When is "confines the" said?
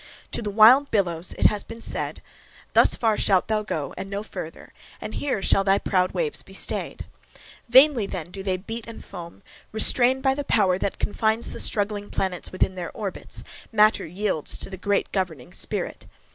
10.97-11.59